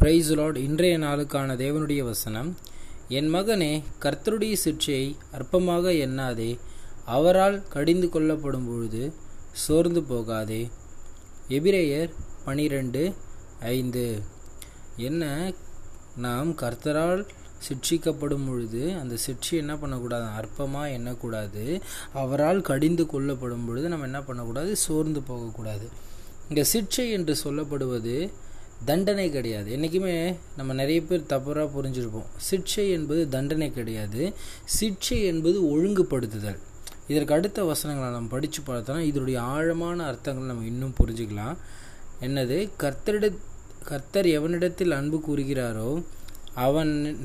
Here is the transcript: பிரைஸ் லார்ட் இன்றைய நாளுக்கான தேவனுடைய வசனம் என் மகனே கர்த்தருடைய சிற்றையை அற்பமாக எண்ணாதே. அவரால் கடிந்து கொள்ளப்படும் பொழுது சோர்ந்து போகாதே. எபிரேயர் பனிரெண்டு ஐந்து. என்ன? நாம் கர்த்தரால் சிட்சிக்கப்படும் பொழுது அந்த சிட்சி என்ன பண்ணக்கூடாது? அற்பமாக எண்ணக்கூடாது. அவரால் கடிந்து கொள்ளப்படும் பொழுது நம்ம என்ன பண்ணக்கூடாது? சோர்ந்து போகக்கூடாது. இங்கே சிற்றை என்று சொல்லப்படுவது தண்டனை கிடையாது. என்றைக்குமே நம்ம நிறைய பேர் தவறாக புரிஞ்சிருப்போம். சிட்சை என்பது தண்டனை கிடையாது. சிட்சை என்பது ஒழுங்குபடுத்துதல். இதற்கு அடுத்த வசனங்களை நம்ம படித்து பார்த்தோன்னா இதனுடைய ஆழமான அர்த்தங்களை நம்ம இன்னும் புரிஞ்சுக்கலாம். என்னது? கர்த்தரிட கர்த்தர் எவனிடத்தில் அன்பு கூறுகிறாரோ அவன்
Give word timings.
பிரைஸ் 0.00 0.32
லார்ட் 0.32 0.56
இன்றைய 0.56 0.98
நாளுக்கான 0.98 1.54
தேவனுடைய 1.56 1.98
வசனம் 1.98 2.56
என் 3.08 3.34
மகனே 3.34 3.82
கர்த்தருடைய 4.00 4.52
சிற்றையை 4.52 5.16
அற்பமாக 5.32 5.92
எண்ணாதே. 6.06 6.58
அவரால் 7.04 7.68
கடிந்து 7.68 8.08
கொள்ளப்படும் 8.08 8.68
பொழுது 8.68 9.12
சோர்ந்து 9.52 10.02
போகாதே. 10.02 10.70
எபிரேயர் 11.48 12.10
பனிரெண்டு 12.44 13.12
ஐந்து. 13.60 14.22
என்ன? 14.96 15.52
நாம் 16.16 16.50
கர்த்தரால் 16.52 17.26
சிட்சிக்கப்படும் 17.68 18.48
பொழுது 18.48 18.94
அந்த 18.94 19.16
சிட்சி 19.16 19.56
என்ன 19.56 19.76
பண்ணக்கூடாது? 19.76 20.24
அற்பமாக 20.24 20.92
எண்ணக்கூடாது. 20.98 21.80
அவரால் 22.12 22.60
கடிந்து 22.60 23.06
கொள்ளப்படும் 23.06 23.66
பொழுது 23.66 23.88
நம்ம 23.88 24.04
என்ன 24.04 24.22
பண்ணக்கூடாது? 24.22 24.76
சோர்ந்து 24.76 25.20
போகக்கூடாது. 25.20 25.88
இங்கே 26.48 26.64
சிற்றை 26.64 27.10
என்று 27.10 27.36
சொல்லப்படுவது 27.44 28.30
தண்டனை 28.84 29.30
கிடையாது. 29.30 29.72
என்றைக்குமே 29.72 30.34
நம்ம 30.56 30.72
நிறைய 30.72 31.02
பேர் 31.02 31.26
தவறாக 31.26 31.82
புரிஞ்சிருப்போம். 31.82 32.28
சிட்சை 32.50 32.90
என்பது 32.90 33.28
தண்டனை 33.28 33.72
கிடையாது. 33.72 34.32
சிட்சை 34.80 35.24
என்பது 35.24 35.62
ஒழுங்குபடுத்துதல். 35.62 36.58
இதற்கு 37.08 37.34
அடுத்த 37.34 37.64
வசனங்களை 37.64 38.12
நம்ம 38.12 38.28
படித்து 38.28 38.58
பார்த்தோன்னா 38.66 39.00
இதனுடைய 39.00 39.40
ஆழமான 39.40 40.12
அர்த்தங்களை 40.12 40.46
நம்ம 40.46 40.66
இன்னும் 40.66 40.94
புரிஞ்சுக்கலாம். 41.00 41.56
என்னது? 42.20 42.70
கர்த்தரிட 42.78 43.36
கர்த்தர் 43.84 44.26
எவனிடத்தில் 44.26 44.90
அன்பு 44.90 45.22
கூறுகிறாரோ 45.28 46.02
அவன் 46.54 47.18